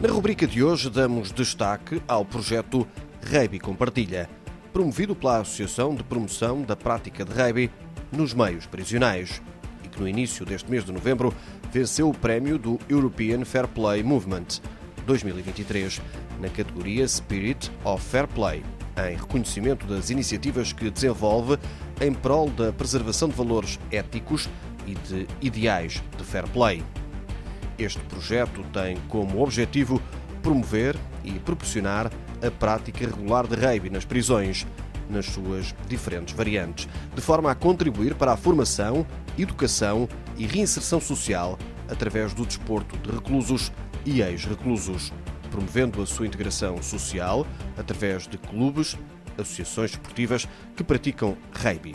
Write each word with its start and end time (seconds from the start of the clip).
Na 0.00 0.10
rubrica 0.10 0.46
de 0.46 0.62
hoje 0.62 0.90
damos 0.90 1.30
destaque 1.30 2.02
ao 2.06 2.24
projeto 2.24 2.86
Rugby 3.22 3.58
Compartilha, 3.60 4.28
promovido 4.72 5.14
pela 5.14 5.38
Associação 5.38 5.94
de 5.94 6.02
Promoção 6.02 6.62
da 6.62 6.74
Prática 6.74 7.24
de 7.24 7.32
Rugby 7.32 7.70
nos 8.12 8.34
Meios 8.34 8.66
Prisionais 8.66 9.40
e 9.84 9.88
que 9.88 10.00
no 10.00 10.08
início 10.08 10.44
deste 10.44 10.68
mês 10.68 10.84
de 10.84 10.92
novembro 10.92 11.32
venceu 11.72 12.10
o 12.10 12.14
prémio 12.14 12.58
do 12.58 12.78
European 12.88 13.44
Fair 13.44 13.68
Play 13.68 14.02
Movement 14.02 14.60
2023 15.06 16.02
na 16.40 16.48
categoria 16.48 17.06
Spirit 17.06 17.70
of 17.84 18.04
Fair 18.04 18.26
Play, 18.26 18.62
em 19.08 19.16
reconhecimento 19.16 19.86
das 19.86 20.10
iniciativas 20.10 20.72
que 20.72 20.90
desenvolve 20.90 21.56
em 22.00 22.12
prol 22.12 22.50
da 22.50 22.72
preservação 22.72 23.28
de 23.28 23.36
valores 23.36 23.78
éticos 23.92 24.48
e 24.86 24.94
de 24.94 25.26
ideais 25.40 26.02
de 26.18 26.24
fair 26.24 26.46
play. 26.48 26.82
Este 27.78 28.00
projeto 28.00 28.62
tem 28.72 28.96
como 29.08 29.42
objetivo 29.42 30.00
promover 30.42 30.96
e 31.24 31.32
proporcionar 31.32 32.10
a 32.46 32.50
prática 32.50 33.06
regular 33.06 33.46
de 33.46 33.56
rugby 33.56 33.90
nas 33.90 34.04
prisões, 34.04 34.66
nas 35.08 35.26
suas 35.26 35.74
diferentes 35.88 36.34
variantes, 36.34 36.88
de 37.14 37.20
forma 37.20 37.50
a 37.50 37.54
contribuir 37.54 38.14
para 38.14 38.32
a 38.32 38.36
formação, 38.36 39.06
educação 39.38 40.08
e 40.36 40.46
reinserção 40.46 41.00
social 41.00 41.58
através 41.88 42.32
do 42.32 42.46
desporto 42.46 42.96
de 42.98 43.10
reclusos 43.10 43.72
e 44.04 44.20
ex-reclusos, 44.20 45.12
promovendo 45.50 46.02
a 46.02 46.06
sua 46.06 46.26
integração 46.26 46.82
social 46.82 47.46
através 47.76 48.26
de 48.26 48.38
clubes, 48.38 48.96
associações 49.38 49.92
esportivas 49.92 50.46
que 50.76 50.84
praticam 50.84 51.36
rugby. 51.52 51.94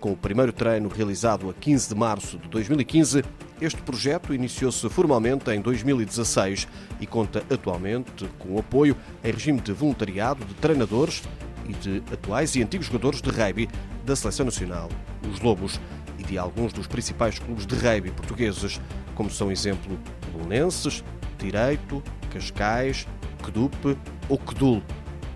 Com 0.00 0.12
o 0.12 0.16
primeiro 0.16 0.52
treino 0.52 0.88
realizado 0.88 1.48
a 1.48 1.54
15 1.54 1.88
de 1.88 1.94
março 1.94 2.38
de 2.38 2.48
2015, 2.48 3.24
este 3.60 3.80
projeto 3.82 4.34
iniciou-se 4.34 4.88
formalmente 4.88 5.50
em 5.50 5.60
2016 5.60 6.66
e 7.00 7.06
conta 7.06 7.44
atualmente 7.50 8.28
com 8.38 8.54
o 8.54 8.58
apoio 8.58 8.96
em 9.22 9.30
regime 9.30 9.60
de 9.60 9.72
voluntariado 9.72 10.44
de 10.44 10.54
treinadores 10.54 11.22
e 11.68 11.72
de 11.72 12.02
atuais 12.12 12.54
e 12.56 12.62
antigos 12.62 12.86
jogadores 12.86 13.22
de 13.22 13.30
rugby 13.30 13.68
da 14.04 14.14
Seleção 14.14 14.46
Nacional, 14.46 14.88
os 15.30 15.40
Lobos, 15.40 15.80
e 16.18 16.22
de 16.22 16.38
alguns 16.38 16.72
dos 16.72 16.86
principais 16.86 17.38
clubes 17.38 17.66
de 17.66 17.74
rugby 17.74 18.10
portugueses, 18.10 18.80
como 19.14 19.30
são 19.30 19.50
exemplo 19.50 19.98
Belenenses, 20.32 21.02
Direito, 21.38 22.02
Cascais, 22.32 23.06
Quedupe 23.42 23.96
ou 24.28 24.38
Quedul, 24.38 24.82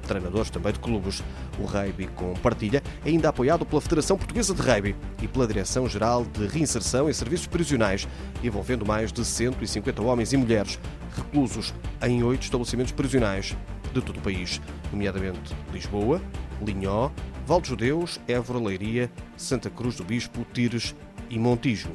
treinadores 0.09 0.51
também 0.51 0.73
de 0.73 0.81
clubes. 0.81 1.23
O 1.59 1.64
rugby 1.64 2.09
com 2.09 2.34
partilha 2.34 2.83
é 3.05 3.09
ainda 3.09 3.28
apoiado 3.28 3.64
pela 3.64 3.81
Federação 3.81 4.17
Portuguesa 4.17 4.55
de 4.55 4.61
Rugby 4.61 4.97
e 5.23 5.28
pela 5.28 5.47
Direção-Geral 5.47 6.25
de 6.25 6.47
Reinserção 6.47 7.09
em 7.09 7.12
Serviços 7.12 7.47
Prisionais, 7.47 8.09
envolvendo 8.42 8.84
mais 8.84 9.12
de 9.12 9.25
150 9.25 10.03
homens 10.03 10.33
e 10.33 10.36
mulheres 10.36 10.81
reclusos 11.14 11.75
em 12.03 12.23
oito 12.23 12.42
estabelecimentos 12.42 12.92
prisionais 12.92 13.56
de 13.92 14.01
todo 14.01 14.19
o 14.19 14.23
país, 14.23 14.61
nomeadamente 14.92 15.55
Lisboa, 15.73 16.20
Linhó, 16.64 17.11
Val 17.47 17.61
de 17.61 17.69
Judeus, 17.69 18.20
Évora, 18.29 18.59
Leiria, 18.59 19.11
Santa 19.36 19.70
Cruz 19.70 19.97
do 19.97 20.05
Bispo, 20.05 20.45
Tires 20.53 20.95
e 21.31 21.39
Montijo. 21.39 21.91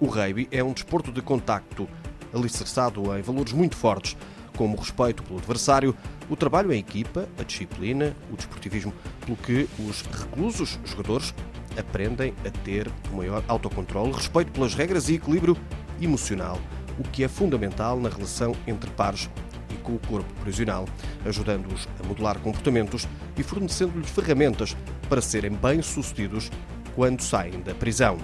O 0.00 0.06
rugby 0.06 0.48
é 0.50 0.62
um 0.62 0.72
desporto 0.72 1.10
de 1.10 1.20
contacto, 1.20 1.88
alicerçado 2.32 3.16
em 3.16 3.22
valores 3.22 3.52
muito 3.52 3.76
fortes, 3.76 4.16
como 4.58 4.76
respeito 4.76 5.22
pelo 5.22 5.38
adversário, 5.38 5.94
o 6.28 6.34
trabalho 6.34 6.72
em 6.72 6.80
equipa, 6.80 7.28
a 7.38 7.44
disciplina, 7.44 8.12
o 8.32 8.36
desportivismo, 8.36 8.92
pelo 9.24 9.36
que 9.36 9.68
os 9.78 10.02
reclusos 10.02 10.80
jogadores 10.84 11.32
aprendem 11.78 12.34
a 12.44 12.50
ter 12.50 12.90
o 13.12 13.16
maior 13.16 13.44
autocontrole, 13.46 14.12
respeito 14.12 14.50
pelas 14.50 14.74
regras 14.74 15.08
e 15.08 15.14
equilíbrio 15.14 15.56
emocional, 16.02 16.58
o 16.98 17.04
que 17.04 17.22
é 17.22 17.28
fundamental 17.28 18.00
na 18.00 18.08
relação 18.08 18.52
entre 18.66 18.90
pares 18.90 19.30
e 19.70 19.74
com 19.76 19.94
o 19.94 20.00
corpo 20.00 20.32
prisional, 20.42 20.86
ajudando-os 21.24 21.88
a 22.02 22.06
modelar 22.08 22.40
comportamentos 22.40 23.06
e 23.36 23.44
fornecendo-lhes 23.44 24.10
ferramentas 24.10 24.76
para 25.08 25.22
serem 25.22 25.52
bem-sucedidos 25.52 26.50
quando 26.96 27.20
saem 27.22 27.60
da 27.60 27.76
prisão. 27.76 28.18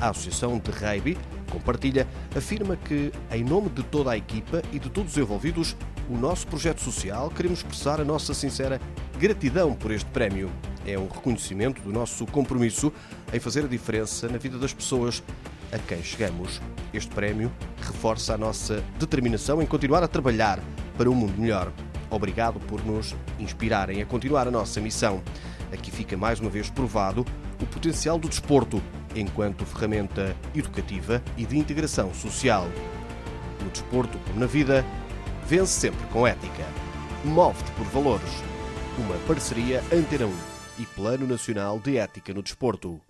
A 0.00 0.10
Associação 0.10 0.58
de 0.58 0.70
Rugby 0.70 1.16
Compartilha 1.54 2.08
afirma 2.36 2.76
que, 2.76 3.12
em 3.30 3.44
nome 3.44 3.68
de 3.70 3.84
toda 3.84 4.10
a 4.10 4.16
equipa 4.16 4.60
e 4.72 4.78
de 4.80 4.90
todos 4.90 5.12
os 5.12 5.18
envolvidos, 5.18 5.76
o 6.10 6.16
nosso 6.16 6.48
projeto 6.48 6.80
social 6.80 7.30
queremos 7.30 7.60
expressar 7.60 8.00
a 8.00 8.04
nossa 8.04 8.34
sincera 8.34 8.80
gratidão 9.20 9.72
por 9.72 9.92
este 9.92 10.10
prémio. 10.10 10.50
É 10.84 10.98
um 10.98 11.06
reconhecimento 11.06 11.80
do 11.80 11.92
nosso 11.92 12.26
compromisso 12.26 12.92
em 13.32 13.38
fazer 13.38 13.64
a 13.64 13.68
diferença 13.68 14.26
na 14.28 14.36
vida 14.36 14.58
das 14.58 14.74
pessoas 14.74 15.22
a 15.70 15.78
quem 15.78 16.02
chegamos. 16.02 16.60
Este 16.92 17.14
prémio 17.14 17.52
reforça 17.80 18.34
a 18.34 18.38
nossa 18.38 18.82
determinação 18.98 19.62
em 19.62 19.66
continuar 19.66 20.02
a 20.02 20.08
trabalhar 20.08 20.60
para 20.98 21.08
um 21.08 21.14
mundo 21.14 21.40
melhor. 21.40 21.72
Obrigado 22.10 22.58
por 22.60 22.84
nos 22.84 23.14
inspirarem 23.38 24.02
a 24.02 24.06
continuar 24.06 24.48
a 24.48 24.50
nossa 24.50 24.80
missão. 24.80 25.22
Aqui 25.72 25.92
fica 25.92 26.16
mais 26.16 26.40
uma 26.40 26.50
vez 26.50 26.68
provado 26.68 27.24
o 27.62 27.66
potencial 27.66 28.18
do 28.18 28.28
desporto 28.28 28.82
enquanto 29.14 29.64
ferramenta 29.64 30.36
educativa 30.54 31.22
e 31.36 31.44
de 31.44 31.58
integração 31.58 32.12
social. 32.12 32.68
No 33.62 33.70
desporto, 33.70 34.18
como 34.26 34.40
na 34.40 34.46
vida, 34.46 34.84
vence 35.46 35.80
sempre 35.80 36.06
com 36.08 36.26
ética. 36.26 36.64
Move-te 37.24 37.70
por 37.72 37.86
valores. 37.86 38.42
Uma 38.98 39.16
parceria 39.26 39.82
Antena 39.92 40.26
1 40.26 40.32
e 40.78 40.86
Plano 40.86 41.26
Nacional 41.26 41.78
de 41.78 41.96
Ética 41.96 42.34
no 42.34 42.42
Desporto. 42.42 43.00